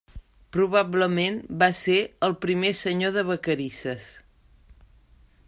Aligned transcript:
Probablement 0.55 1.37
va 1.63 1.67
ser 1.81 1.99
el 2.29 2.35
primer 2.47 2.73
Senyor 2.81 3.15
de 3.19 3.27
Vacarisses. 3.29 4.09